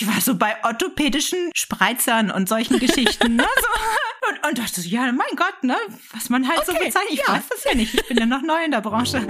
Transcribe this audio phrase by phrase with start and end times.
[0.00, 3.36] ich war so bei orthopädischen Spreizern und solchen Geschichten.
[3.36, 3.46] Ne?
[3.56, 5.76] So, und, und dachte so, ja, mein Gott, ne?
[6.12, 7.12] Was man halt okay, so bezeichnet.
[7.12, 7.34] Ich ja.
[7.34, 7.94] weiß das ja nicht.
[7.94, 9.26] Ich bin ja noch neu in der Branche.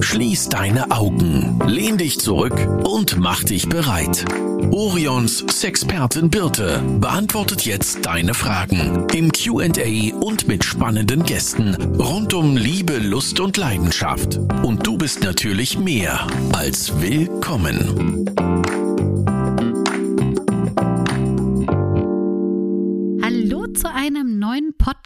[0.00, 4.24] Schließ deine Augen, lehn dich zurück und mach dich bereit.
[4.70, 12.56] Orions Sexpertin Birte beantwortet jetzt deine Fragen im QA und mit spannenden Gästen rund um
[12.56, 14.38] Liebe, Lust und Leidenschaft.
[14.62, 18.63] Und du bist natürlich mehr als willkommen.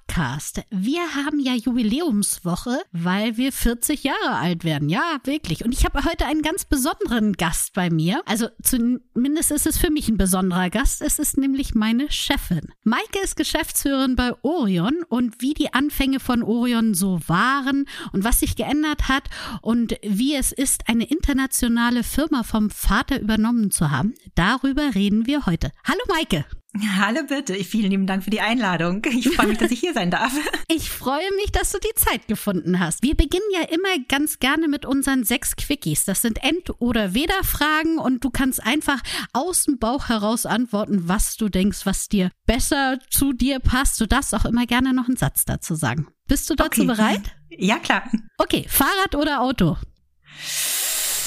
[0.08, 0.62] Podcast.
[0.70, 4.88] Wir haben ja Jubiläumswoche, weil wir 40 Jahre alt werden.
[4.88, 5.64] Ja, wirklich.
[5.64, 8.22] Und ich habe heute einen ganz besonderen Gast bei mir.
[8.26, 11.02] Also zumindest ist es für mich ein besonderer Gast.
[11.02, 12.72] Es ist nämlich meine Chefin.
[12.82, 18.40] Maike ist Geschäftsführerin bei Orion und wie die Anfänge von Orion so waren und was
[18.40, 19.24] sich geändert hat
[19.62, 25.46] und wie es ist, eine internationale Firma vom Vater übernommen zu haben, darüber reden wir
[25.46, 25.70] heute.
[25.84, 26.44] Hallo Maike.
[26.76, 29.02] Hallo bitte, vielen lieben Dank für die Einladung.
[29.06, 30.32] Ich freue mich, dass ich hier sein darf.
[30.70, 33.02] Ich freue mich, dass du die Zeit gefunden hast.
[33.02, 36.04] Wir beginnen ja immer ganz gerne mit unseren sechs Quickies.
[36.04, 39.00] Das sind End- oder Weder-Fragen und du kannst einfach
[39.32, 43.98] aus dem Bauch heraus antworten, was du denkst, was dir besser zu dir passt.
[43.98, 46.08] Du darfst auch immer gerne noch einen Satz dazu sagen.
[46.26, 46.84] Bist du dazu okay.
[46.84, 47.22] bereit?
[47.48, 48.10] Ja, klar.
[48.36, 49.78] Okay, Fahrrad oder Auto?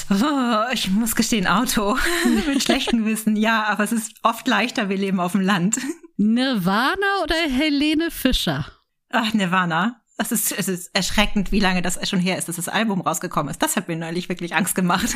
[0.74, 1.98] Ich muss gestehen, Auto.
[2.48, 5.80] Mit schlechtem Wissen, ja, aber es ist oft leichter, wir leben auf dem Land.
[6.18, 8.66] Nirvana oder Helene Fischer?
[9.10, 10.02] Ach, Nirvana.
[10.18, 13.50] Es ist, es ist erschreckend, wie lange das schon her ist, dass das Album rausgekommen
[13.50, 13.62] ist.
[13.62, 15.16] Das hat mir neulich wirklich Angst gemacht.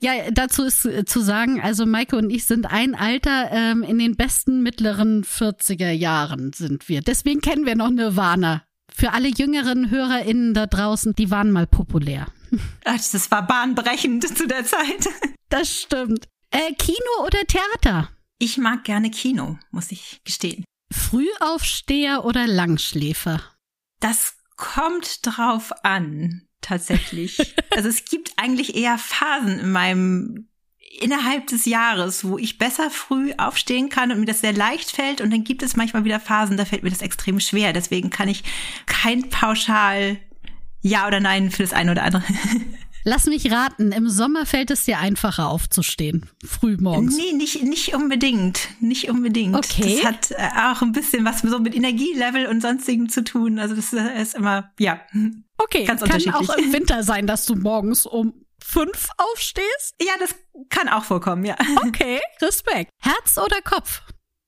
[0.00, 4.14] Ja, dazu ist zu sagen, also Maike und ich sind ein Alter, ähm, in den
[4.14, 7.00] besten mittleren 40er Jahren sind wir.
[7.00, 8.62] Deswegen kennen wir noch Nirvana.
[8.94, 12.28] Für alle jüngeren HörerInnen da draußen, die waren mal populär.
[12.84, 15.08] Das war bahnbrechend zu der Zeit.
[15.50, 16.28] Das stimmt.
[16.50, 18.10] Äh, Kino oder Theater?
[18.38, 20.62] Ich mag gerne Kino, muss ich gestehen.
[20.92, 23.42] Frühaufsteher oder Langschläfer?
[24.00, 27.54] Das kommt drauf an, tatsächlich.
[27.70, 30.48] also es gibt eigentlich eher Phasen in meinem
[31.00, 35.20] innerhalb des Jahres, wo ich besser früh aufstehen kann und mir das sehr leicht fällt.
[35.20, 37.72] Und dann gibt es manchmal wieder Phasen, da fällt mir das extrem schwer.
[37.72, 38.42] Deswegen kann ich
[38.86, 40.18] kein pauschal
[40.80, 42.22] Ja oder Nein für das eine oder andere.
[43.04, 47.16] Lass mich raten, im Sommer fällt es dir einfacher aufzustehen, früh morgens.
[47.16, 48.68] Nee, nicht, nicht unbedingt.
[48.80, 49.56] Nicht unbedingt.
[49.56, 50.00] Okay.
[50.02, 53.58] Das hat äh, auch ein bisschen was so mit Energielevel und sonstigem zu tun.
[53.58, 55.00] Also das äh, ist immer, ja.
[55.56, 59.94] Okay, ganz kann auch im Winter sein, dass du morgens um fünf aufstehst?
[60.02, 60.34] Ja, das
[60.68, 61.56] kann auch vorkommen, ja.
[61.86, 62.90] Okay, Respekt.
[63.00, 64.02] Herz oder Kopf?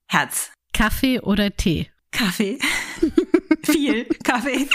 [0.08, 0.50] Herz.
[0.72, 1.90] Kaffee oder Tee?
[2.10, 2.58] Kaffee.
[3.64, 4.68] Viel Kaffee.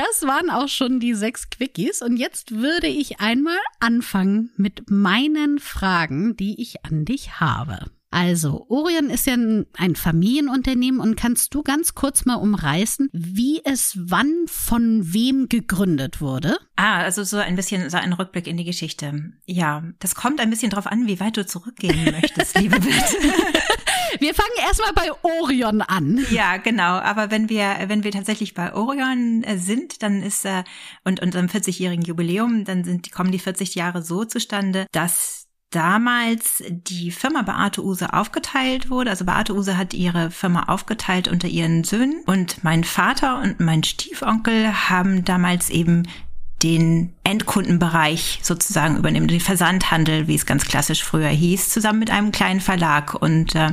[0.00, 5.58] Das waren auch schon die sechs Quickies und jetzt würde ich einmal anfangen mit meinen
[5.58, 7.90] Fragen, die ich an dich habe.
[8.10, 13.92] Also, Orion ist ja ein Familienunternehmen und kannst du ganz kurz mal umreißen, wie es
[14.00, 16.56] wann von wem gegründet wurde?
[16.76, 19.34] Ah, also so ein bisschen so ein Rückblick in die Geschichte.
[19.44, 22.94] Ja, das kommt ein bisschen drauf an, wie weit du zurückgehen möchtest, liebe Bild.
[24.18, 26.24] Wir fangen erstmal bei Orion an.
[26.30, 26.98] Ja, genau.
[26.98, 30.64] Aber wenn wir, wenn wir tatsächlich bei Orion äh, sind, dann ist äh,
[31.04, 37.10] und unserem 40-jährigen Jubiläum, dann sind, kommen die 40 Jahre so zustande, dass damals die
[37.10, 39.10] Firma Beate Use aufgeteilt wurde.
[39.10, 43.84] Also Beate Use hat ihre Firma aufgeteilt unter ihren Söhnen und mein Vater und mein
[43.84, 46.08] Stiefonkel haben damals eben
[46.62, 52.32] den Endkundenbereich sozusagen übernehmen, den Versandhandel, wie es ganz klassisch früher hieß, zusammen mit einem
[52.32, 53.72] kleinen Verlag und äh,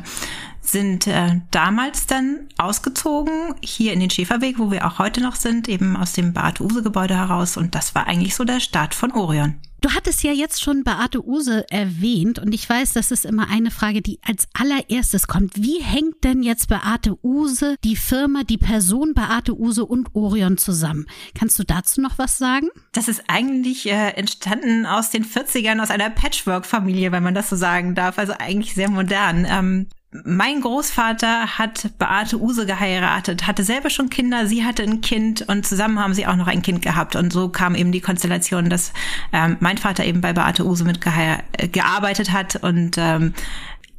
[0.62, 5.68] sind äh, damals dann ausgezogen hier in den Schäferweg, wo wir auch heute noch sind,
[5.70, 9.12] eben aus dem Bad Use Gebäude heraus und das war eigentlich so der Start von
[9.12, 9.56] Orion.
[9.80, 13.70] Du hattest ja jetzt schon Beate Use erwähnt und ich weiß, das ist immer eine
[13.70, 15.56] Frage, die als allererstes kommt.
[15.56, 21.06] Wie hängt denn jetzt Beate Use, die Firma, die Person Beate Use und Orion zusammen?
[21.36, 22.70] Kannst du dazu noch was sagen?
[22.92, 27.56] Das ist eigentlich äh, entstanden aus den 40ern, aus einer Patchwork-Familie, wenn man das so
[27.56, 28.18] sagen darf.
[28.18, 29.46] Also eigentlich sehr modern.
[29.48, 35.48] Ähm, mein Großvater hat Beate Use geheiratet, hatte selber schon Kinder, sie hatte ein Kind
[35.48, 37.16] und zusammen haben sie auch noch ein Kind gehabt.
[37.16, 38.94] Und so kam eben die Konstellation, dass
[39.34, 43.34] ähm, mein Vater eben bei Beate Use mitgearbeitet hat und ähm,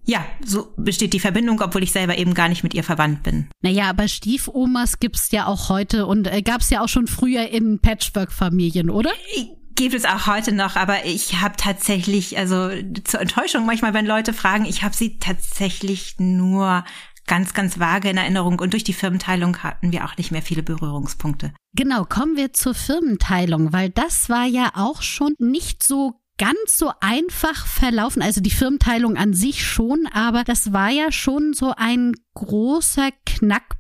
[0.09, 3.49] ja, so besteht die Verbindung, obwohl ich selber eben gar nicht mit ihr verwandt bin.
[3.61, 7.79] Naja, aber Stiefomas gibt's ja auch heute und äh, gab's ja auch schon früher in
[7.79, 9.11] Patchwork-Familien, oder?
[9.37, 12.69] Ich gibt es auch heute noch, aber ich habe tatsächlich, also
[13.05, 16.85] zur Enttäuschung manchmal, wenn Leute fragen, ich habe sie tatsächlich nur
[17.29, 20.65] ganz, ganz vage in Erinnerung und durch die Firmenteilung hatten wir auch nicht mehr viele
[20.65, 21.53] Berührungspunkte.
[21.77, 26.91] Genau, kommen wir zur Firmenteilung, weil das war ja auch schon nicht so ganz so
[27.01, 28.21] einfach verlaufen.
[28.21, 33.78] Also die Firmenteilung an sich schon, aber das war ja schon so ein großer Knackpunkt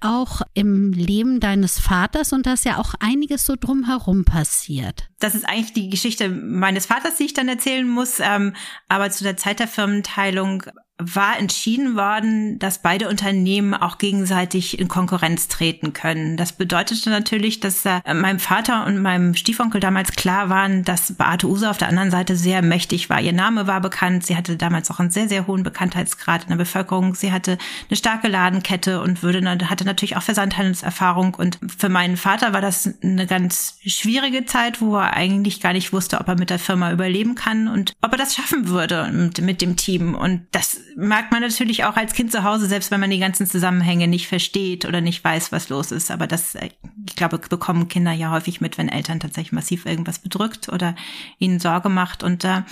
[0.00, 5.08] auch im Leben deines Vaters und da ist ja auch einiges so drumherum passiert.
[5.18, 8.20] Das ist eigentlich die Geschichte meines Vaters, die ich dann erzählen muss.
[8.20, 8.54] Ähm,
[8.88, 10.64] aber zu der Zeit der Firmenteilung
[10.98, 16.38] war entschieden worden, dass beide Unternehmen auch gegenseitig in Konkurrenz treten können.
[16.38, 21.48] Das bedeutete natürlich, dass äh, meinem Vater und meinem Stiefonkel damals klar waren, dass Beate
[21.48, 23.20] Use auf der anderen Seite sehr mächtig war.
[23.20, 24.24] Ihr Name war bekannt.
[24.24, 27.14] Sie hatte damals auch einen sehr, sehr hohen Bekanntheitsgrad in der Bevölkerung.
[27.14, 27.58] Sie hatte
[27.90, 31.34] eine starke Ladenkette und würde, hatte natürlich auch Versandhandelserfahrung.
[31.34, 35.92] Und für meinen Vater war das eine ganz schwierige Zeit, wo er eigentlich gar nicht
[35.92, 39.42] wusste, ob er mit der Firma überleben kann und ob er das schaffen würde mit,
[39.42, 40.14] mit dem Team.
[40.14, 43.46] Und das merkt man natürlich auch als Kind zu Hause, selbst wenn man die ganzen
[43.46, 46.10] Zusammenhänge nicht versteht oder nicht weiß, was los ist.
[46.10, 46.70] Aber das, äh,
[47.06, 50.96] ich glaube, bekommen Kinder ja häufig mit, wenn Eltern tatsächlich massiv irgendwas bedrückt oder
[51.38, 52.22] ihnen Sorge macht.
[52.22, 52.62] Und äh,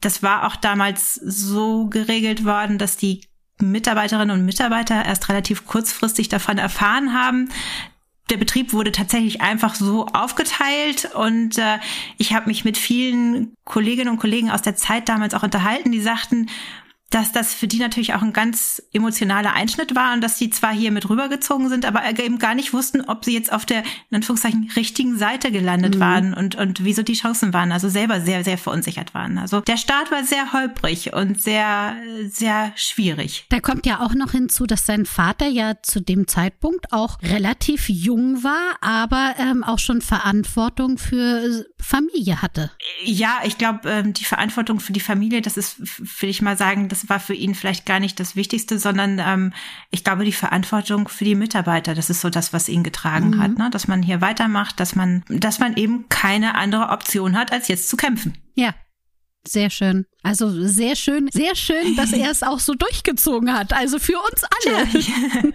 [0.00, 3.20] das war auch damals so geregelt worden, dass die
[3.60, 7.48] Mitarbeiterinnen und Mitarbeiter erst relativ kurzfristig davon erfahren haben,
[8.30, 11.78] der Betrieb wurde tatsächlich einfach so aufgeteilt und äh,
[12.16, 16.00] ich habe mich mit vielen Kolleginnen und Kollegen aus der Zeit damals auch unterhalten, die
[16.00, 16.48] sagten,
[17.14, 20.72] dass das für die natürlich auch ein ganz emotionaler Einschnitt war und dass sie zwar
[20.72, 24.16] hier mit rübergezogen sind, aber eben gar nicht wussten, ob sie jetzt auf der, in
[24.16, 26.00] Anführungszeichen, richtigen Seite gelandet mhm.
[26.00, 27.70] waren und, und wieso die Chancen waren.
[27.70, 29.38] Also selber sehr, sehr verunsichert waren.
[29.38, 31.94] Also der Start war sehr holprig und sehr,
[32.28, 33.46] sehr schwierig.
[33.48, 37.88] Da kommt ja auch noch hinzu, dass sein Vater ja zu dem Zeitpunkt auch relativ
[37.88, 42.72] jung war, aber ähm, auch schon Verantwortung für Familie hatte.
[43.04, 45.76] Ja, ich glaube, ähm, die Verantwortung für die Familie, das ist,
[46.20, 49.52] will ich mal sagen, das war für ihn vielleicht gar nicht das Wichtigste, sondern ähm,
[49.90, 53.42] ich glaube, die Verantwortung für die Mitarbeiter, das ist so das, was ihn getragen mhm.
[53.42, 53.70] hat, ne?
[53.70, 57.88] dass man hier weitermacht, dass man, dass man eben keine andere Option hat, als jetzt
[57.88, 58.36] zu kämpfen.
[58.54, 58.74] Ja,
[59.46, 60.06] sehr schön.
[60.22, 63.74] Also sehr schön, sehr schön, dass er es auch so durchgezogen hat.
[63.74, 64.88] Also für uns alle.
[64.88, 65.50] Ja,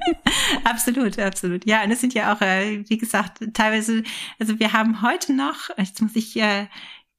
[0.63, 1.65] absolut, absolut.
[1.65, 4.03] Ja, und es sind ja auch, äh, wie gesagt, teilweise,
[4.37, 6.67] also wir haben heute noch, jetzt muss ich äh,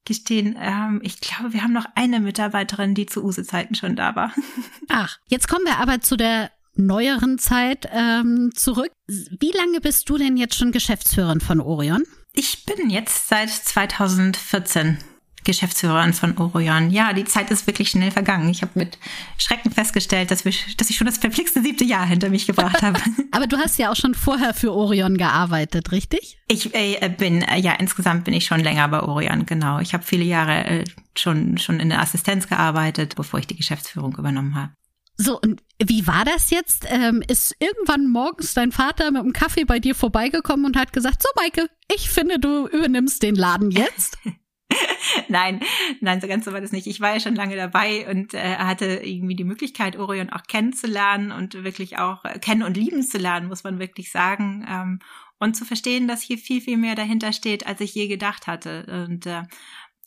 [0.05, 4.33] gestehen, ähm, ich glaube, wir haben noch eine Mitarbeiterin, die zu Use-Zeiten schon da war.
[4.89, 8.91] Ach, jetzt kommen wir aber zu der neueren Zeit ähm, zurück.
[9.07, 12.03] Wie lange bist du denn jetzt schon Geschäftsführerin von Orion?
[12.33, 14.97] Ich bin jetzt seit 2014
[15.43, 16.91] Geschäftsführerin von Orion.
[16.91, 18.49] Ja, die Zeit ist wirklich schnell vergangen.
[18.49, 18.97] Ich habe mit
[19.37, 22.99] Schrecken festgestellt, dass, wir, dass ich schon das verflixte siebte Jahr hinter mich gebracht habe.
[23.31, 26.37] Aber du hast ja auch schon vorher für Orion gearbeitet, richtig?
[26.47, 29.79] Ich äh, bin, äh, ja, insgesamt bin ich schon länger bei Orion, genau.
[29.79, 30.85] Ich habe viele Jahre äh,
[31.17, 34.71] schon, schon in der Assistenz gearbeitet, bevor ich die Geschäftsführung übernommen habe.
[35.17, 36.85] So, und wie war das jetzt?
[36.89, 41.21] Ähm, ist irgendwann morgens dein Vater mit einem Kaffee bei dir vorbeigekommen und hat gesagt,
[41.21, 44.17] so Maike, ich finde, du übernimmst den Laden jetzt?
[45.27, 45.61] nein,
[45.99, 46.87] nein, so ganz so war das nicht.
[46.87, 51.31] Ich war ja schon lange dabei und äh, hatte irgendwie die Möglichkeit, Orion auch kennenzulernen
[51.31, 54.65] und wirklich auch äh, kennen und lieben zu lernen, muss man wirklich sagen.
[54.69, 54.99] Ähm,
[55.39, 59.05] und zu verstehen, dass hier viel, viel mehr dahinter steht, als ich je gedacht hatte.
[59.07, 59.41] Und äh,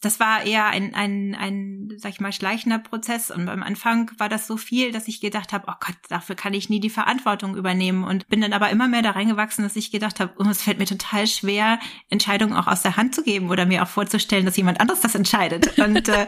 [0.05, 3.31] das war eher ein, ein, ein, sag ich mal, schleichender Prozess.
[3.31, 6.55] Und am Anfang war das so viel, dass ich gedacht habe, oh Gott, dafür kann
[6.55, 8.05] ich nie die Verantwortung übernehmen.
[8.05, 10.79] Und bin dann aber immer mehr da reingewachsen, dass ich gedacht habe, oh, es fällt
[10.79, 11.79] mir total schwer,
[12.11, 15.15] Entscheidungen auch aus der Hand zu geben oder mir auch vorzustellen, dass jemand anderes das
[15.15, 15.79] entscheidet.
[15.85, 16.27] Und äh,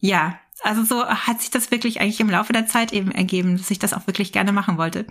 [0.00, 3.70] ja, also so hat sich das wirklich eigentlich im Laufe der Zeit eben ergeben, dass
[3.70, 5.06] ich das auch wirklich gerne machen wollte.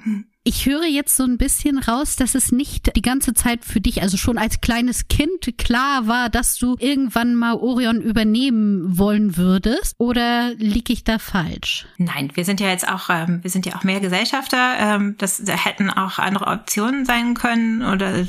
[0.45, 4.01] Ich höre jetzt so ein bisschen raus, dass es nicht die ganze Zeit für dich,
[4.01, 9.95] also schon als kleines Kind klar war, dass du irgendwann mal Orion übernehmen wollen würdest.
[9.99, 11.85] Oder liege ich da falsch?
[11.97, 14.75] Nein, wir sind ja jetzt auch, ähm, wir sind ja auch mehr Gesellschafter.
[14.79, 18.25] Ähm, das hätten auch andere Optionen sein können oder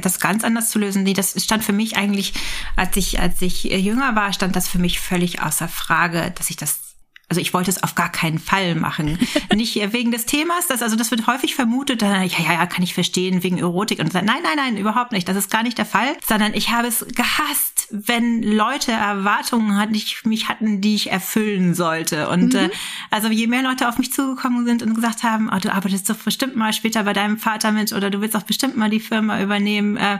[0.00, 1.02] das ganz anders zu lösen.
[1.02, 2.32] Nee, das stand für mich eigentlich,
[2.74, 6.56] als ich, als ich jünger war, stand das für mich völlig außer Frage, dass ich
[6.56, 6.89] das
[7.30, 9.16] also ich wollte es auf gar keinen Fall machen.
[9.54, 12.92] Nicht wegen des Themas, das, also das wird häufig vermutet, ja, ja, ja, kann ich
[12.92, 14.18] verstehen, wegen Erotik und so.
[14.18, 15.28] Nein, nein, nein, überhaupt nicht.
[15.28, 19.92] Das ist gar nicht der Fall, sondern ich habe es gehasst, wenn Leute Erwartungen hatten,
[19.92, 22.28] die mich hatten, die ich erfüllen sollte.
[22.28, 22.58] Und mhm.
[22.58, 22.70] äh,
[23.10, 26.16] also je mehr Leute auf mich zugekommen sind und gesagt haben, oh, du arbeitest doch
[26.16, 29.40] bestimmt mal später bei deinem Vater mit oder du willst doch bestimmt mal die Firma
[29.40, 30.18] übernehmen, äh,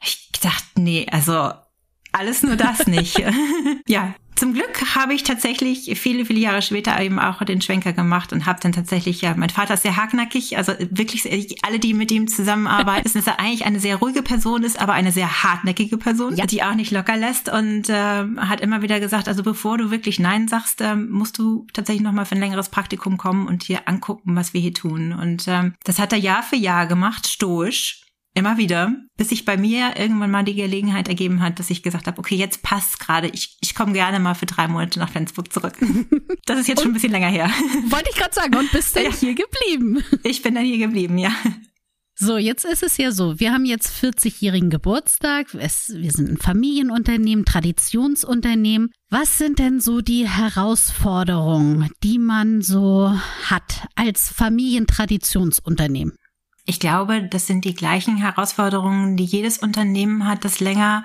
[0.00, 1.50] ich dachte, nee, also
[2.12, 3.20] alles nur das nicht.
[3.88, 8.32] ja, zum Glück habe ich tatsächlich viele, viele Jahre später eben auch den Schwenker gemacht
[8.32, 12.10] und habe dann tatsächlich, ja, mein Vater ist sehr hartnackig, also wirklich alle, die mit
[12.10, 15.98] ihm zusammenarbeiten, wissen, dass er eigentlich eine sehr ruhige Person ist, aber eine sehr hartnäckige
[15.98, 16.46] Person, ja.
[16.46, 20.18] die auch nicht locker lässt und äh, hat immer wieder gesagt, also bevor du wirklich
[20.18, 24.34] Nein sagst, äh, musst du tatsächlich nochmal für ein längeres Praktikum kommen und dir angucken,
[24.36, 25.12] was wir hier tun.
[25.12, 28.03] Und äh, das hat er Jahr für Jahr gemacht, stoisch
[28.36, 32.08] Immer wieder, bis sich bei mir irgendwann mal die Gelegenheit ergeben hat, dass ich gesagt
[32.08, 33.28] habe, okay, jetzt passt gerade.
[33.28, 35.74] Ich, ich komme gerne mal für drei Monate nach Flensburg zurück.
[36.46, 37.48] Das ist jetzt schon ein bisschen länger her.
[37.88, 39.12] Wollte ich gerade sagen, und bist dann ja.
[39.12, 40.04] hier geblieben?
[40.24, 41.32] Ich bin dann hier geblieben, ja.
[42.16, 46.36] So, jetzt ist es ja so, wir haben jetzt 40-jährigen Geburtstag, es, wir sind ein
[46.36, 48.90] Familienunternehmen, Traditionsunternehmen.
[49.10, 53.12] Was sind denn so die Herausforderungen, die man so
[53.44, 56.14] hat als Familientradtionsunternehmen?
[56.66, 61.04] Ich glaube, das sind die gleichen Herausforderungen, die jedes Unternehmen hat, das länger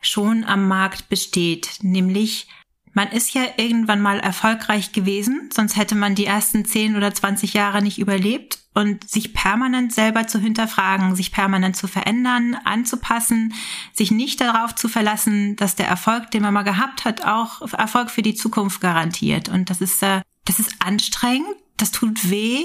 [0.00, 2.48] schon am Markt besteht, nämlich
[2.94, 7.54] man ist ja irgendwann mal erfolgreich gewesen, sonst hätte man die ersten 10 oder 20
[7.54, 13.54] Jahre nicht überlebt und sich permanent selber zu hinterfragen, sich permanent zu verändern, anzupassen,
[13.92, 18.10] sich nicht darauf zu verlassen, dass der Erfolg, den man mal gehabt hat, auch Erfolg
[18.10, 19.48] für die Zukunft garantiert.
[19.48, 22.64] Und das ist, äh, das ist anstrengend, das tut weh.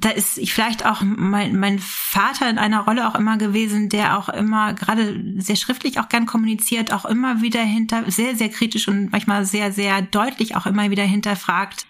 [0.00, 4.28] Da ist vielleicht auch mein, mein Vater in einer Rolle auch immer gewesen, der auch
[4.28, 9.10] immer gerade sehr schriftlich auch gern kommuniziert, auch immer wieder hinter, sehr, sehr kritisch und
[9.10, 11.86] manchmal sehr, sehr deutlich auch immer wieder hinterfragt,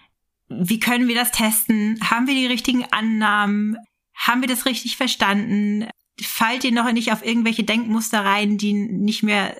[0.49, 1.99] wie können wir das testen?
[2.01, 3.77] Haben wir die richtigen Annahmen?
[4.15, 5.87] Haben wir das richtig verstanden?
[6.19, 9.55] Fallt ihr noch nicht auf irgendwelche Denkmuster rein, die nicht mehr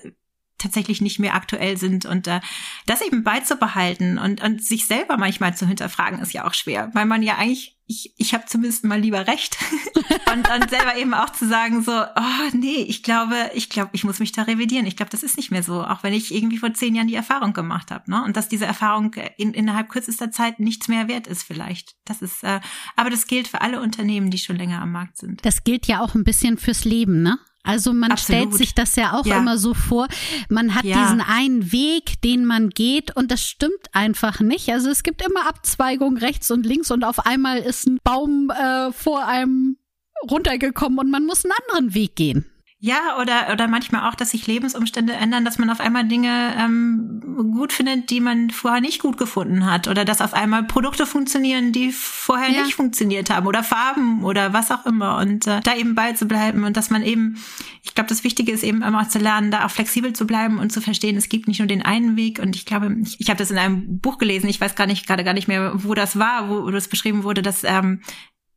[0.58, 2.40] tatsächlich nicht mehr aktuell sind und äh,
[2.84, 7.06] das eben beizubehalten und, und sich selber manchmal zu hinterfragen ist ja auch schwer, weil
[7.06, 9.58] man ja eigentlich ich, ich habe zumindest mal lieber recht.
[10.32, 14.04] und dann selber eben auch zu sagen, so, oh nee, ich glaube, ich glaube, ich
[14.04, 14.86] muss mich da revidieren.
[14.86, 17.16] Ich glaube, das ist nicht mehr so, auch wenn ich irgendwie vor zehn Jahren die
[17.16, 18.08] Erfahrung gemacht habe.
[18.08, 18.22] Ne?
[18.22, 21.96] Und dass diese Erfahrung in, innerhalb kürzester Zeit nichts mehr wert ist, vielleicht.
[22.04, 22.60] Das ist, äh,
[22.94, 25.44] aber das gilt für alle Unternehmen, die schon länger am Markt sind.
[25.44, 27.40] Das gilt ja auch ein bisschen fürs Leben, ne?
[27.62, 28.40] Also man Absolut.
[28.42, 29.38] stellt sich das ja auch ja.
[29.38, 30.08] immer so vor,
[30.48, 31.02] man hat ja.
[31.02, 34.70] diesen einen Weg, den man geht und das stimmt einfach nicht.
[34.70, 38.92] Also es gibt immer Abzweigung rechts und links und auf einmal ist ein Baum äh,
[38.92, 39.76] vor einem
[40.30, 42.46] runtergekommen und man muss einen anderen Weg gehen.
[42.82, 47.20] Ja, oder, oder manchmal auch, dass sich Lebensumstände ändern, dass man auf einmal Dinge ähm,
[47.52, 49.86] gut findet, die man vorher nicht gut gefunden hat.
[49.86, 52.62] Oder dass auf einmal Produkte funktionieren, die vorher ja.
[52.62, 53.46] nicht funktioniert haben.
[53.46, 55.18] Oder Farben oder was auch immer.
[55.18, 57.36] Und äh, da eben beizubleiben und dass man eben,
[57.82, 60.58] ich glaube, das Wichtige ist eben immer auch zu lernen, da auch flexibel zu bleiben
[60.58, 62.38] und zu verstehen, es gibt nicht nur den einen Weg.
[62.38, 65.06] Und ich glaube, ich, ich habe das in einem Buch gelesen, ich weiß gar nicht,
[65.06, 68.00] gerade gar nicht mehr, wo das war, wo, wo das beschrieben wurde, dass ähm,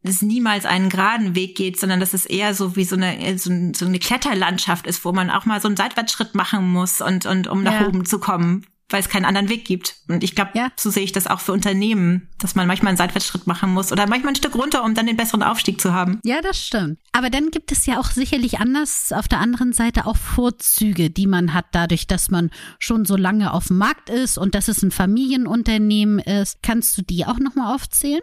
[0.03, 3.49] es niemals einen geraden Weg geht, sondern dass es eher so wie so eine, so,
[3.85, 7.63] eine Kletterlandschaft ist, wo man auch mal so einen Seitwärtsschritt machen muss und, und um
[7.63, 7.87] nach ja.
[7.87, 9.95] oben zu kommen, weil es keinen anderen Weg gibt.
[10.09, 10.69] Und ich glaube, ja.
[10.75, 14.05] so sehe ich das auch für Unternehmen, dass man manchmal einen Seitwärtsschritt machen muss oder
[14.07, 16.19] manchmal ein Stück runter, um dann den besseren Aufstieg zu haben.
[16.23, 16.99] Ja, das stimmt.
[17.13, 21.27] Aber dann gibt es ja auch sicherlich anders auf der anderen Seite auch Vorzüge, die
[21.27, 24.83] man hat, dadurch, dass man schon so lange auf dem Markt ist und dass es
[24.83, 26.61] ein Familienunternehmen ist.
[26.61, 28.21] Kannst du die auch nochmal aufzählen?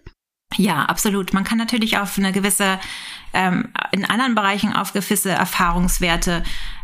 [0.57, 1.33] Ja, absolut.
[1.33, 2.81] Man kann natürlich auf eine gewisse,
[3.33, 6.43] ähm, in anderen Bereichen auf gewisse Erfahrungswerte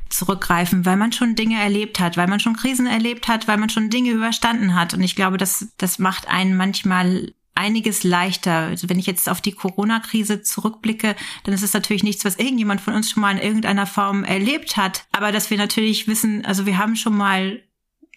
[0.09, 3.71] zurückgreifen, weil man schon Dinge erlebt hat, weil man schon Krisen erlebt hat, weil man
[3.71, 4.95] schon Dinge überstanden hat.
[4.95, 8.53] Und ich glaube, das, das macht einen manchmal einiges leichter.
[8.53, 12.81] Also wenn ich jetzt auf die Corona-Krise zurückblicke, dann ist es natürlich nichts, was irgendjemand
[12.81, 15.07] von uns schon mal in irgendeiner Form erlebt hat.
[15.13, 17.63] Aber dass wir natürlich wissen, also wir haben schon mal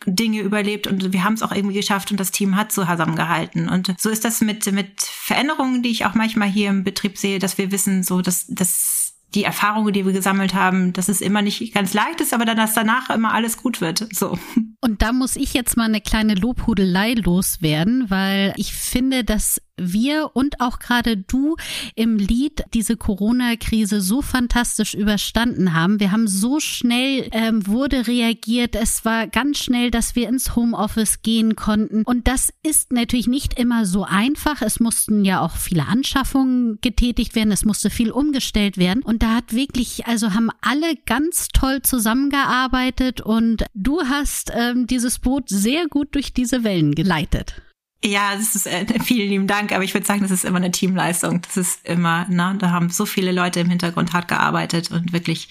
[0.06, 3.68] Dinge überlebt und wir haben es auch irgendwie geschafft und das Team hat zusammengehalten.
[3.68, 7.39] Und so ist das mit, mit Veränderungen, die ich auch manchmal hier im Betrieb sehe,
[7.39, 11.41] dass wir wissen, so, dass, dass die Erfahrungen, die wir gesammelt haben, dass es immer
[11.41, 14.08] nicht ganz leicht ist, aber dann, dass danach immer alles gut wird.
[14.12, 14.39] So.
[14.82, 20.31] Und da muss ich jetzt mal eine kleine Lobhudelei loswerden, weil ich finde, dass wir
[20.33, 21.55] und auch gerade du
[21.95, 26.00] im Lied diese Corona-Krise so fantastisch überstanden haben.
[26.00, 28.75] Wir haben so schnell ähm, wurde reagiert.
[28.75, 32.03] Es war ganz schnell, dass wir ins Homeoffice gehen konnten.
[32.03, 34.62] Und das ist natürlich nicht immer so einfach.
[34.62, 37.51] Es mussten ja auch viele Anschaffungen getätigt werden.
[37.51, 39.03] Es musste viel umgestellt werden.
[39.03, 45.19] Und da hat wirklich, also haben alle ganz toll zusammengearbeitet und du hast ähm, dieses
[45.19, 47.62] Boot sehr gut durch diese Wellen geleitet.
[48.03, 50.72] Ja, das ist äh, vielen lieben Dank, aber ich würde sagen, das ist immer eine
[50.72, 51.41] Teamleistung.
[51.41, 55.50] Das ist immer, ne, da haben so viele Leute im Hintergrund hart gearbeitet und wirklich,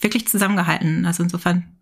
[0.00, 1.04] wirklich zusammengehalten.
[1.04, 1.76] Also insofern,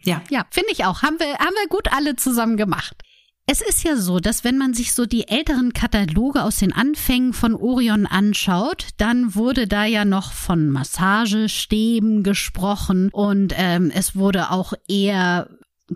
[0.00, 0.22] ja.
[0.30, 1.02] Ja, finde ich auch.
[1.02, 2.96] Haben wir, haben wir gut alle zusammen gemacht.
[3.48, 7.32] Es ist ja so, dass wenn man sich so die älteren Kataloge aus den Anfängen
[7.32, 14.50] von Orion anschaut, dann wurde da ja noch von Massagestäben gesprochen und ähm, es wurde
[14.50, 15.48] auch eher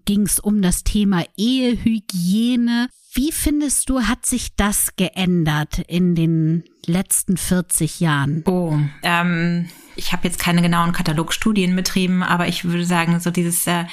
[0.04, 2.88] ging es um das Thema Ehehygiene.
[3.12, 8.44] Wie findest du, hat sich das geändert in den letzten 40 Jahren?
[8.46, 13.66] Oh, ähm, ich habe jetzt keine genauen Katalogstudien betrieben, aber ich würde sagen, so dieses,
[13.66, 13.84] äh,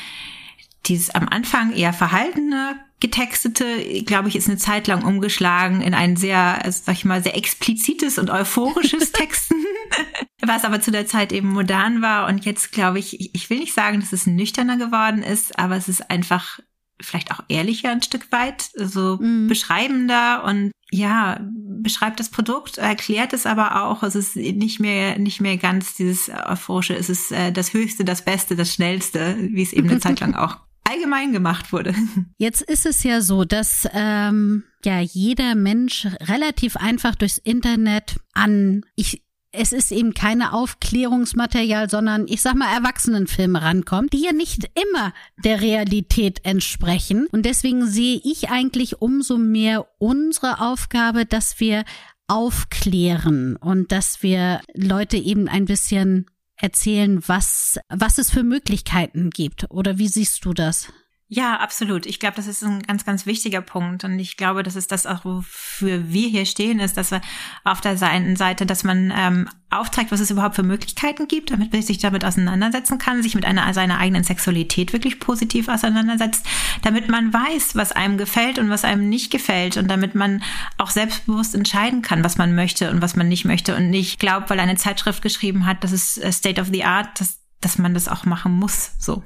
[0.86, 6.16] dieses am Anfang eher verhaltene getextete, glaube ich, ist eine Zeit lang umgeschlagen in ein
[6.16, 9.64] sehr, sag ich mal, sehr explizites und euphorisches Texten.
[10.42, 13.74] Was aber zu der Zeit eben modern war und jetzt glaube ich, ich will nicht
[13.74, 16.60] sagen, dass es nüchterner geworden ist, aber es ist einfach
[17.00, 19.48] vielleicht auch ehrlicher ein Stück weit, so mhm.
[19.48, 24.04] beschreibender und ja, beschreibt das Produkt, erklärt es aber auch.
[24.04, 26.96] Es ist nicht mehr, nicht mehr ganz dieses Euphorische.
[26.96, 30.34] Es ist äh, das Höchste, das Beste, das Schnellste, wie es eben eine Zeit lang
[30.36, 31.94] auch allgemein gemacht wurde.
[32.38, 38.84] Jetzt ist es ja so, dass ähm, ja jeder Mensch relativ einfach durchs Internet an,
[38.96, 44.70] ich es ist eben keine Aufklärungsmaterial, sondern ich sag mal Erwachsenenfilme rankommt, die ja nicht
[44.76, 45.14] immer
[45.44, 47.28] der Realität entsprechen.
[47.32, 51.86] Und deswegen sehe ich eigentlich umso mehr unsere Aufgabe, dass wir
[52.28, 56.28] aufklären und dass wir Leute eben ein bisschen
[56.58, 59.70] erzählen, was, was es für Möglichkeiten gibt.
[59.70, 60.92] Oder wie siehst du das?
[61.30, 62.06] Ja, absolut.
[62.06, 64.06] Ich glaube, das ist ein ganz, ganz wichtiger Punkt.
[64.06, 67.20] Und ich glaube, das ist das auch, wofür wir hier stehen, ist, dass wir
[67.66, 71.74] auf der einen Seite, dass man ähm, aufzeigt, was es überhaupt für Möglichkeiten gibt, damit
[71.74, 76.46] man sich damit auseinandersetzen kann, sich mit einer seiner eigenen Sexualität wirklich positiv auseinandersetzt,
[76.84, 80.42] damit man weiß, was einem gefällt und was einem nicht gefällt und damit man
[80.78, 84.50] auch selbstbewusst entscheiden kann, was man möchte und was man nicht möchte und nicht glaubt,
[84.50, 87.94] weil eine Zeitschrift geschrieben hat, das ist äh, State of the Art, dass, dass man
[87.94, 88.92] das auch machen muss.
[88.98, 89.24] So.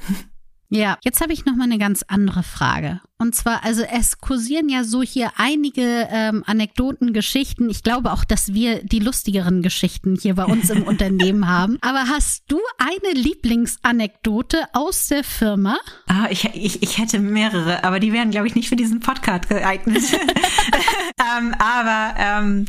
[0.74, 3.02] Ja, jetzt habe ich noch mal eine ganz andere Frage.
[3.18, 7.70] Und zwar, also es kursieren ja so hier einige ähm, Anekdoten, Geschichten.
[7.70, 11.78] Ich glaube auch, dass wir die lustigeren Geschichten hier bei uns im Unternehmen haben.
[11.82, 15.78] Aber hast du eine Lieblingsanekdote aus der Firma?
[16.08, 19.50] Ah, ich, ich, ich hätte mehrere, aber die wären, glaube ich, nicht für diesen Podcast
[19.50, 20.04] geeignet.
[21.38, 22.66] ähm, aber ähm,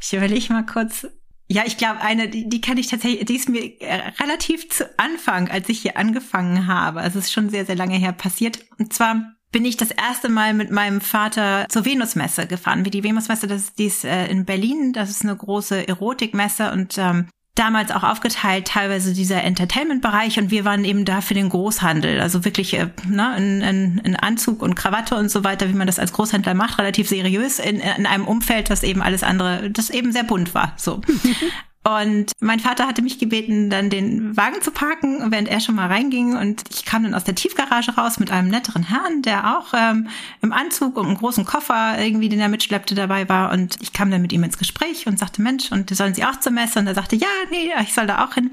[0.00, 1.06] ich überlege mal kurz.
[1.48, 4.88] Ja, ich glaube, eine, die, die kann ich tatsächlich, die ist mir äh, relativ zu
[4.98, 7.00] Anfang, als ich hier angefangen habe.
[7.00, 8.64] Also es ist schon sehr, sehr lange her passiert.
[8.78, 12.84] Und zwar bin ich das erste Mal mit meinem Vater zur Venusmesse gefahren.
[12.84, 14.92] Wie die Venusmesse, das ist, die ist äh, in Berlin.
[14.92, 20.64] Das ist eine große Erotikmesse und ähm, damals auch aufgeteilt, teilweise dieser Entertainment-Bereich und wir
[20.64, 24.76] waren eben da für den Großhandel, also wirklich äh, ne, in, in, in Anzug und
[24.76, 28.26] Krawatte und so weiter, wie man das als Großhändler macht, relativ seriös in, in einem
[28.26, 30.74] Umfeld, das eben alles andere, das eben sehr bunt war.
[30.76, 31.00] So.
[31.86, 35.86] Und mein Vater hatte mich gebeten, dann den Wagen zu parken, während er schon mal
[35.86, 36.36] reinging.
[36.36, 40.08] Und ich kam dann aus der Tiefgarage raus mit einem netteren Herrn, der auch ähm,
[40.42, 43.52] im Anzug und einem großen Koffer irgendwie, den er mitschleppte, dabei war.
[43.52, 46.40] Und ich kam dann mit ihm ins Gespräch und sagte, Mensch, und sollen Sie auch
[46.40, 46.80] zur Messe?
[46.80, 48.50] Und er sagte, ja, nee, ich soll da auch hin.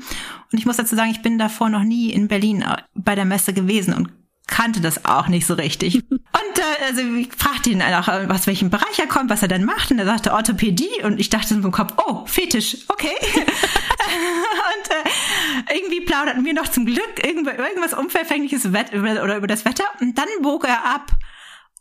[0.52, 3.26] Und ich muss dazu sagen, ich bin davor noch nie in Berlin äh, bei der
[3.26, 4.10] Messe gewesen und
[4.47, 5.95] kannte das auch nicht so richtig.
[6.10, 6.19] Und
[6.58, 9.91] äh, also ich fragte ihn auch, was welchen Bereich er kommt, was er dann macht.
[9.91, 11.03] Und er sagte Orthopädie.
[11.03, 13.15] Und ich dachte in meinem Kopf, oh, Fetisch, okay.
[13.34, 19.86] und äh, irgendwie plauderten wir noch zum Glück irgendwas Unverfängliches oder über das Wetter.
[20.01, 21.12] Und dann bog er ab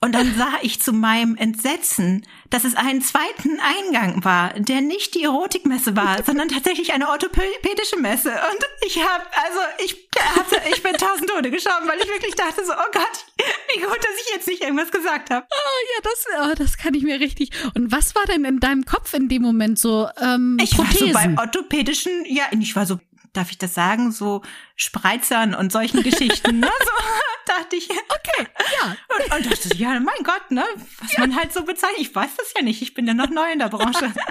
[0.02, 5.14] und dann sah ich zu meinem Entsetzen, dass es einen zweiten Eingang war, der nicht
[5.14, 8.30] die Erotikmesse war, sondern tatsächlich eine orthopädische Messe.
[8.30, 12.64] Und ich habe, also ich hatte, ich bin tausend Tode geschaut, weil ich wirklich dachte
[12.64, 13.24] so, oh Gott,
[13.72, 15.46] wie gut, dass ich jetzt nicht irgendwas gesagt habe.
[15.48, 17.50] Oh ja, das, oh, das kann ich mir richtig.
[17.74, 20.08] Und was war denn in deinem Kopf in dem Moment so?
[20.20, 21.14] Ähm, ich Prothesen?
[21.14, 22.98] war so beim orthopädischen, ja, ich war so
[23.32, 24.42] darf ich das sagen, so
[24.76, 26.60] Spreizern und solchen Geschichten.
[26.60, 26.70] Ne?
[26.80, 26.90] So
[27.46, 28.48] dachte ich, okay,
[28.80, 28.96] ja.
[29.16, 30.64] Und, und dachte, ja, mein Gott, ne,
[31.00, 31.20] was ja.
[31.20, 32.00] man halt so bezeichnet.
[32.00, 34.12] Ich weiß das ja nicht, ich bin ja noch neu in der Branche.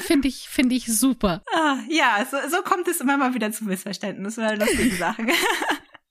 [0.00, 1.44] Finde ich, finde ich super.
[1.54, 5.30] Ah, ja, so, so kommt es immer mal wieder zu Missverständnissen oder lustigen Sachen.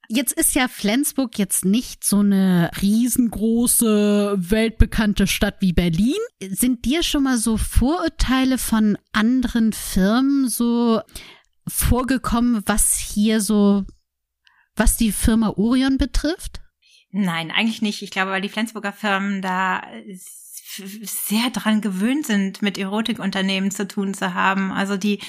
[0.07, 6.15] Jetzt ist ja Flensburg jetzt nicht so eine riesengroße, weltbekannte Stadt wie Berlin.
[6.39, 11.01] Sind dir schon mal so Vorurteile von anderen Firmen so
[11.67, 13.83] vorgekommen, was hier so,
[14.75, 16.61] was die Firma Orion betrifft?
[17.11, 18.01] Nein, eigentlich nicht.
[18.01, 19.81] Ich glaube, weil die Flensburger Firmen da
[20.75, 24.71] sehr dran gewöhnt sind, mit Erotikunternehmen zu tun zu haben.
[24.71, 25.19] Also die,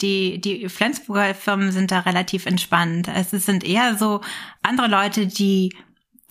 [0.00, 3.08] die, die Flensburger Firmen sind da relativ entspannt.
[3.08, 4.20] Es sind eher so
[4.62, 5.74] andere Leute, die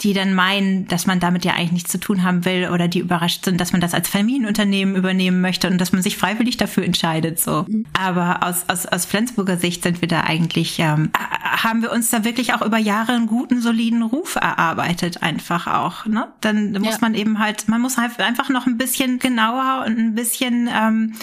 [0.01, 2.99] die dann meinen, dass man damit ja eigentlich nichts zu tun haben will oder die
[2.99, 6.83] überrascht sind, dass man das als Familienunternehmen übernehmen möchte und dass man sich freiwillig dafür
[6.83, 7.39] entscheidet.
[7.39, 7.85] So, mhm.
[7.93, 12.23] aber aus aus aus Flensburger Sicht sind wir da eigentlich ähm, haben wir uns da
[12.23, 16.05] wirklich auch über Jahre einen guten soliden Ruf erarbeitet, einfach auch.
[16.05, 16.97] Ne, dann muss ja.
[17.01, 21.13] man eben halt, man muss halt einfach noch ein bisschen genauer und ein bisschen ähm,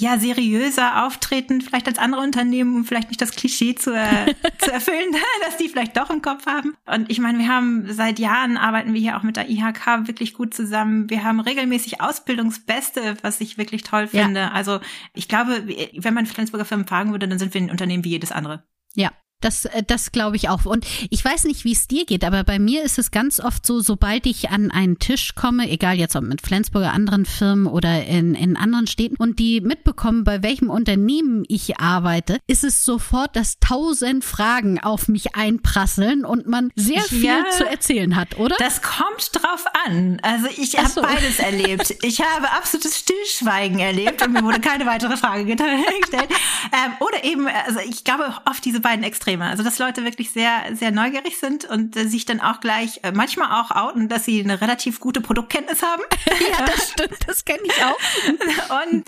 [0.00, 4.72] ja seriöser auftreten, vielleicht als andere Unternehmen, um vielleicht nicht das Klischee zu, äh, zu
[4.72, 6.74] erfüllen, dass die vielleicht doch im Kopf haben.
[6.86, 10.34] Und ich meine, wir haben seit Jahren arbeiten wir hier auch mit der IHK wirklich
[10.34, 11.10] gut zusammen.
[11.10, 14.40] Wir haben regelmäßig Ausbildungsbeste, was ich wirklich toll finde.
[14.40, 14.50] Ja.
[14.52, 14.80] Also
[15.14, 18.32] ich glaube, wenn man Flensburger Firmen fragen würde, dann sind wir ein Unternehmen wie jedes
[18.32, 18.64] andere.
[18.94, 20.64] Ja, Das, äh, das glaube ich auch.
[20.64, 23.66] Und ich weiß nicht, wie es dir geht, aber bei mir ist es ganz oft
[23.66, 28.04] so, sobald ich an einen Tisch komme, egal jetzt ob mit Flensburger anderen Firmen oder
[28.04, 33.34] in, in anderen Städten, und die mitbekommen, bei welchem Unternehmen ich arbeite, ist es sofort,
[33.36, 38.56] dass tausend Fragen auf mich einprasseln und man sehr viel ja, zu erzählen hat, oder?
[38.58, 40.18] Das kommt drauf an.
[40.22, 41.02] Also ich habe so.
[41.02, 41.94] beides erlebt.
[42.02, 46.28] Ich habe absolutes Stillschweigen erlebt und mir wurde keine weitere Frage gestellt.
[46.72, 49.29] Ähm, oder eben, also ich glaube oft diese beiden Extreme.
[49.38, 53.12] Also dass Leute wirklich sehr, sehr neugierig sind und äh, sich dann auch gleich äh,
[53.12, 56.02] manchmal auch outen, dass sie eine relativ gute Produktkenntnis haben.
[56.58, 57.18] ja, das stimmt.
[57.26, 58.84] Das kenne ich auch.
[58.84, 59.04] und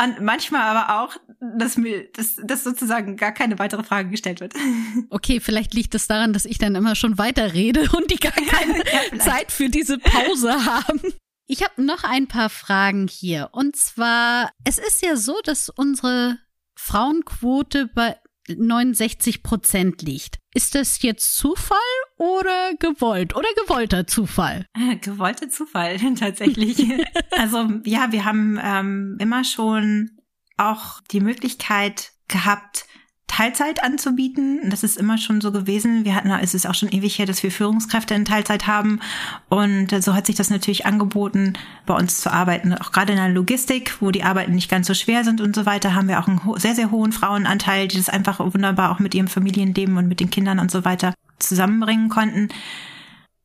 [0.00, 1.16] und manchmal aber auch,
[1.58, 4.54] dass mir, dass, dass sozusagen gar keine weitere Frage gestellt wird.
[5.10, 8.78] Okay, vielleicht liegt es daran, dass ich dann immer schon weiterrede und die gar keine
[8.78, 11.00] ja, Zeit für diese Pause haben.
[11.46, 13.50] Ich habe noch ein paar Fragen hier.
[13.52, 16.38] Und zwar, es ist ja so, dass unsere
[16.74, 18.16] Frauenquote bei
[18.48, 20.38] 69 Prozent liegt.
[20.54, 21.78] Ist das jetzt Zufall
[22.18, 24.66] oder gewollt oder gewollter Zufall?
[25.00, 26.78] Gewollter Zufall tatsächlich.
[27.30, 30.10] also ja, wir haben ähm, immer schon
[30.56, 32.86] auch die Möglichkeit gehabt,
[33.32, 34.68] Teilzeit anzubieten.
[34.68, 36.04] Das ist immer schon so gewesen.
[36.04, 39.00] Wir hatten, es ist auch schon ewig her, dass wir Führungskräfte in Teilzeit haben.
[39.48, 41.54] Und so hat sich das natürlich angeboten,
[41.86, 42.74] bei uns zu arbeiten.
[42.74, 45.64] Auch gerade in der Logistik, wo die Arbeiten nicht ganz so schwer sind und so
[45.64, 49.14] weiter, haben wir auch einen sehr, sehr hohen Frauenanteil, die das einfach wunderbar auch mit
[49.14, 52.50] ihrem Familienleben und mit den Kindern und so weiter zusammenbringen konnten.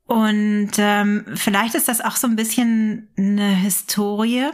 [0.05, 4.49] Und ähm, vielleicht ist das auch so ein bisschen eine Historie,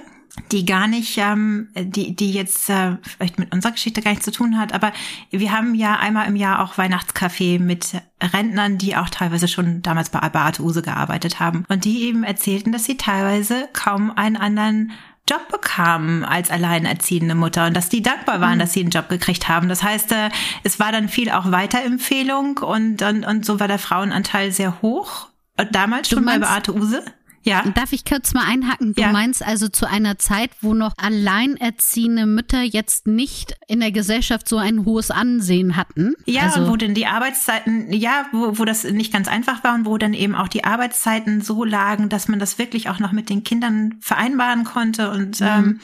[0.52, 4.32] die gar nicht, ähm, die, die jetzt äh, vielleicht mit unserer Geschichte gar nichts zu
[4.32, 4.91] tun hat, aber
[5.30, 10.10] wir haben ja einmal im Jahr auch Weihnachtscafé mit Rentnern, die auch teilweise schon damals
[10.10, 14.91] bei Beate Use gearbeitet haben und die eben erzählten, dass sie teilweise kaum einen anderen
[15.30, 18.60] Job bekamen als alleinerziehende Mutter und dass die dankbar waren, mhm.
[18.60, 19.69] dass sie einen Job gekriegt haben.
[19.69, 20.30] Das heißt, äh,
[20.63, 25.30] es war dann viel auch Weiterempfehlung und, und, und so war der Frauenanteil sehr hoch.
[25.72, 27.04] Damals du schon bei Beate Use.
[27.43, 27.63] Ja.
[27.75, 28.93] Darf ich kurz mal einhaken?
[28.93, 29.12] Du ja.
[29.12, 34.58] meinst also zu einer Zeit, wo noch alleinerziehende Mütter jetzt nicht in der Gesellschaft so
[34.58, 36.15] ein hohes Ansehen hatten?
[36.25, 39.75] Ja, also und wo denn die Arbeitszeiten, ja, wo, wo das nicht ganz einfach war
[39.75, 43.12] und wo dann eben auch die Arbeitszeiten so lagen, dass man das wirklich auch noch
[43.12, 45.47] mit den Kindern vereinbaren konnte und mhm.
[45.47, 45.79] ähm,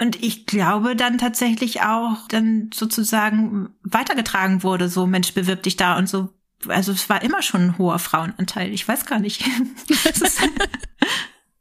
[0.00, 5.98] und ich glaube dann tatsächlich auch dann sozusagen weitergetragen wurde, so Mensch, bewirb dich da
[5.98, 6.28] und so
[6.66, 8.72] also es war immer schon ein hoher Frauenanteil.
[8.72, 9.44] Ich weiß gar nicht.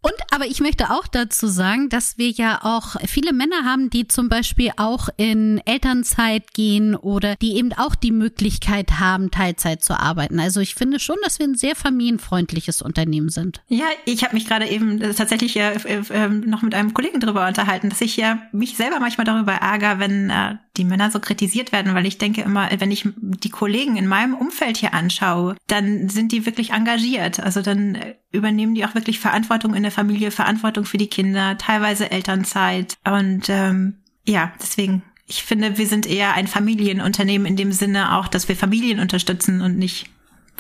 [0.08, 4.08] Und aber ich möchte auch dazu sagen, dass wir ja auch viele Männer haben, die
[4.08, 10.00] zum Beispiel auch in Elternzeit gehen oder die eben auch die Möglichkeit haben, Teilzeit zu
[10.00, 10.40] arbeiten.
[10.40, 13.62] Also ich finde schon, dass wir ein sehr familienfreundliches Unternehmen sind.
[13.68, 17.46] Ja, ich habe mich gerade eben äh, tatsächlich äh, äh, noch mit einem Kollegen darüber
[17.46, 21.74] unterhalten, dass ich ja mich selber manchmal darüber ärgere, wenn äh, die Männer so kritisiert
[21.74, 26.08] werden, weil ich denke immer, wenn ich die Kollegen in meinem Umfeld hier anschaue, dann
[26.08, 27.42] sind die wirklich engagiert.
[27.42, 31.58] Also dann äh, übernehmen die auch wirklich Verantwortung in der Familie, Verantwortung für die Kinder,
[31.58, 32.98] teilweise Elternzeit.
[33.06, 38.28] Und ähm, ja, deswegen, ich finde, wir sind eher ein Familienunternehmen in dem Sinne auch,
[38.28, 40.10] dass wir Familien unterstützen und nicht,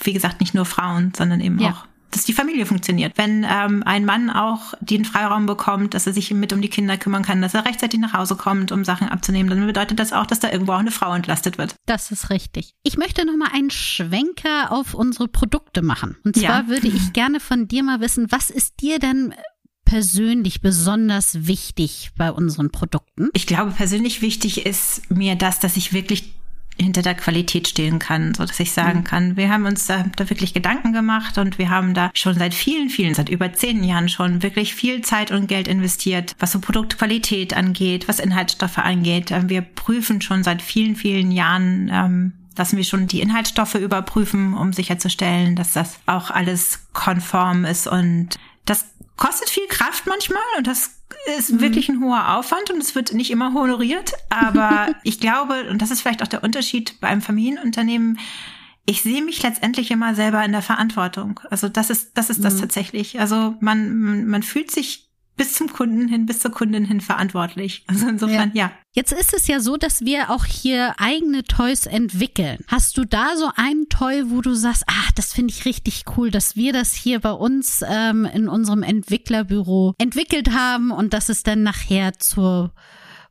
[0.03, 1.71] wie gesagt, nicht nur Frauen, sondern eben ja.
[1.71, 3.17] auch dass die Familie funktioniert.
[3.17, 6.97] Wenn ähm, ein Mann auch den Freiraum bekommt, dass er sich mit um die Kinder
[6.97, 10.25] kümmern kann, dass er rechtzeitig nach Hause kommt, um Sachen abzunehmen, dann bedeutet das auch,
[10.25, 11.75] dass da irgendwo auch eine Frau entlastet wird.
[11.85, 12.73] Das ist richtig.
[12.83, 16.17] Ich möchte noch mal einen Schwenker auf unsere Produkte machen.
[16.23, 16.67] Und zwar ja.
[16.67, 19.33] würde ich gerne von dir mal wissen, was ist dir denn
[19.85, 23.29] persönlich besonders wichtig bei unseren Produkten?
[23.33, 26.33] Ich glaube, persönlich wichtig ist mir das, dass ich wirklich
[26.79, 29.03] hinter der Qualität stehen kann, so dass ich sagen mhm.
[29.03, 32.53] kann, wir haben uns da, da, wirklich Gedanken gemacht und wir haben da schon seit
[32.53, 36.59] vielen, vielen, seit über zehn Jahren schon wirklich viel Zeit und Geld investiert, was so
[36.59, 39.31] Produktqualität angeht, was Inhaltsstoffe angeht.
[39.31, 44.53] Ähm, wir prüfen schon seit vielen, vielen Jahren, ähm, lassen wir schon die Inhaltsstoffe überprüfen,
[44.53, 48.85] um sicherzustellen, dass das auch alles konform ist und das
[49.15, 50.96] kostet viel Kraft manchmal und das
[51.37, 51.61] ist mhm.
[51.61, 54.13] wirklich ein hoher Aufwand und es wird nicht immer honoriert.
[54.29, 58.19] Aber ich glaube, und das ist vielleicht auch der Unterschied bei einem Familienunternehmen,
[58.85, 61.41] ich sehe mich letztendlich immer selber in der Verantwortung.
[61.49, 62.59] Also das ist, das ist das mhm.
[62.61, 63.19] tatsächlich.
[63.19, 67.83] Also man, man fühlt sich bis zum Kunden hin, bis zur Kundin hin verantwortlich.
[67.87, 68.65] Also insofern, ja.
[68.65, 68.71] ja.
[68.97, 72.57] Jetzt ist es ja so, dass wir auch hier eigene Toys entwickeln.
[72.67, 76.31] Hast du da so einen Toy, wo du sagst, ach, das finde ich richtig cool,
[76.31, 81.43] dass wir das hier bei uns ähm, in unserem Entwicklerbüro entwickelt haben und dass es
[81.43, 82.73] dann nachher zur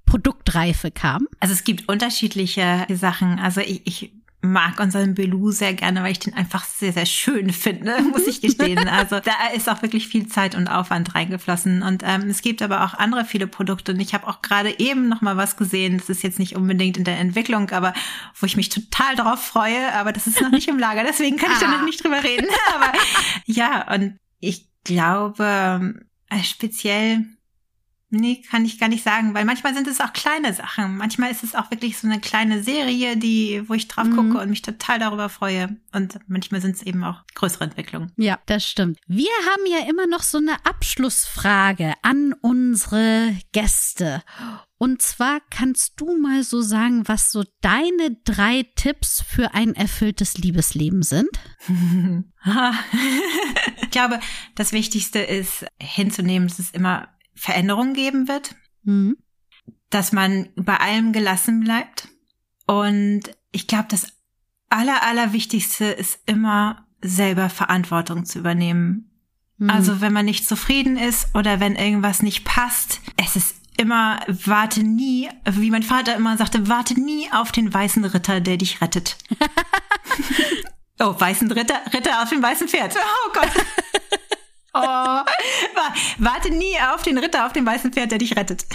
[0.04, 1.26] Produktreife kam?
[1.40, 3.40] Also es gibt unterschiedliche Sachen.
[3.40, 7.50] Also ich, ich mag unseren Belou sehr gerne, weil ich den einfach sehr, sehr schön
[7.52, 8.88] finde, muss ich gestehen.
[8.88, 11.82] Also da ist auch wirklich viel Zeit und Aufwand reingeflossen.
[11.82, 13.92] Und ähm, es gibt aber auch andere viele Produkte.
[13.92, 15.98] Und ich habe auch gerade eben noch mal was gesehen.
[15.98, 17.92] Das ist jetzt nicht unbedingt in der Entwicklung, aber
[18.38, 19.92] wo ich mich total drauf freue.
[19.94, 22.46] Aber das ist noch nicht im Lager, deswegen kann ich da noch nicht drüber reden.
[22.74, 22.92] Aber
[23.46, 25.94] ja, und ich glaube,
[26.28, 27.24] äh, speziell
[28.08, 30.96] Nee, kann ich gar nicht sagen, weil manchmal sind es auch kleine Sachen.
[30.96, 34.36] Manchmal ist es auch wirklich so eine kleine Serie, die, wo ich drauf gucke mhm.
[34.36, 35.76] und mich total darüber freue.
[35.92, 38.12] Und manchmal sind es eben auch größere Entwicklungen.
[38.16, 39.00] Ja, das stimmt.
[39.08, 44.22] Wir haben ja immer noch so eine Abschlussfrage an unsere Gäste.
[44.78, 50.38] Und zwar kannst du mal so sagen, was so deine drei Tipps für ein erfülltes
[50.38, 51.30] Liebesleben sind?
[53.82, 54.20] ich glaube,
[54.54, 59.16] das Wichtigste ist hinzunehmen, dass es immer Veränderungen geben wird, mhm.
[59.90, 62.08] dass man bei allem gelassen bleibt.
[62.66, 63.22] Und
[63.52, 64.06] ich glaube, das
[64.68, 69.10] Aller, Allerwichtigste ist immer selber Verantwortung zu übernehmen.
[69.58, 69.70] Mhm.
[69.70, 74.82] Also wenn man nicht zufrieden ist oder wenn irgendwas nicht passt, es ist immer, warte
[74.82, 79.18] nie, wie mein Vater immer sagte, warte nie auf den weißen Ritter, der dich rettet.
[80.98, 82.96] oh, weißen Ritter, Ritter auf dem weißen Pferd.
[82.96, 83.50] Oh Gott.
[84.76, 85.24] Oh,
[86.18, 88.66] warte nie auf den Ritter auf dem weißen Pferd, der dich rettet.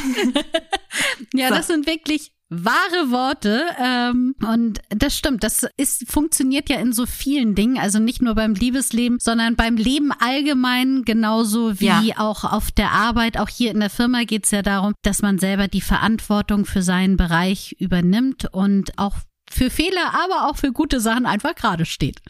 [1.33, 1.55] ja, so.
[1.55, 3.65] das sind wirklich wahre Worte.
[3.79, 8.35] Ähm, und das stimmt, das ist, funktioniert ja in so vielen Dingen, also nicht nur
[8.35, 12.17] beim Liebesleben, sondern beim Leben allgemein genauso wie ja.
[12.17, 13.37] auch auf der Arbeit.
[13.39, 16.81] Auch hier in der Firma geht es ja darum, dass man selber die Verantwortung für
[16.81, 19.15] seinen Bereich übernimmt und auch
[19.49, 22.21] für Fehler, aber auch für gute Sachen einfach gerade steht.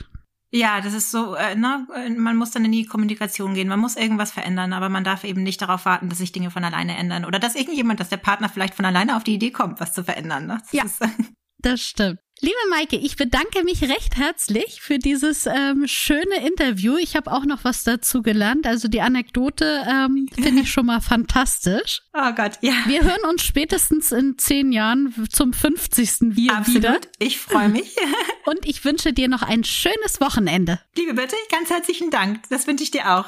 [0.54, 1.88] Ja, das ist so, äh, ne,
[2.18, 5.44] man muss dann in die Kommunikation gehen, man muss irgendwas verändern, aber man darf eben
[5.44, 8.50] nicht darauf warten, dass sich Dinge von alleine ändern oder dass irgendjemand, dass der Partner
[8.50, 10.48] vielleicht von alleine auf die Idee kommt, was zu verändern.
[10.48, 10.58] Ne?
[10.60, 11.00] Das ja, ist,
[11.60, 12.20] das stimmt.
[12.44, 16.98] Liebe Maike, ich bedanke mich recht herzlich für dieses ähm, schöne Interview.
[16.98, 18.66] Ich habe auch noch was dazu gelernt.
[18.66, 22.02] Also die Anekdote ähm, finde ich schon mal fantastisch.
[22.14, 22.74] Oh Gott, ja.
[22.88, 26.36] Wir hören uns spätestens in zehn Jahren zum 50.
[26.36, 26.84] Wir Absolut.
[26.84, 27.00] wieder.
[27.20, 27.96] Ich freue mich.
[28.46, 30.80] Und ich wünsche dir noch ein schönes Wochenende.
[30.98, 32.42] Liebe Bitte, ganz herzlichen Dank.
[32.50, 33.28] Das wünsche ich dir auch.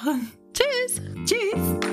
[0.54, 1.02] Tschüss.
[1.26, 1.92] Tschüss.